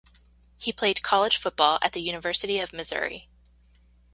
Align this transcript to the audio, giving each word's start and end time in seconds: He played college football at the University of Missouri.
He 0.57 0.73
played 0.73 1.03
college 1.03 1.37
football 1.37 1.77
at 1.83 1.93
the 1.93 2.01
University 2.01 2.59
of 2.59 2.73
Missouri. 2.73 3.29